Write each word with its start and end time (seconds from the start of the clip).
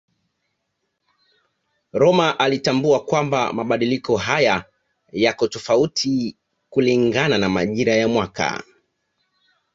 Rømer 1.93 2.33
alitambua 2.39 2.99
kwamba 3.05 3.53
mabadiliko 3.53 4.17
haya 4.17 4.65
yako 5.11 5.47
tofauti 5.47 6.37
kulingana 6.69 7.37
na 7.37 7.49
majira 7.49 7.93
ya 7.95 8.07
mwaka. 8.07 8.63